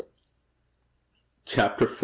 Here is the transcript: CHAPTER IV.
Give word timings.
CHAPTER 1.45 1.83
IV. 1.85 1.99